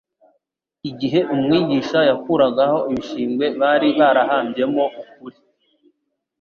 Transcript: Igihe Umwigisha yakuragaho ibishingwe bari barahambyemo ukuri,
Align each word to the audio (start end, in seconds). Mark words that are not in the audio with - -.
Igihe 0.89 1.19
Umwigisha 1.33 1.99
yakuragaho 2.09 2.77
ibishingwe 2.91 3.45
bari 3.61 3.87
barahambyemo 3.99 4.83
ukuri, 5.01 5.37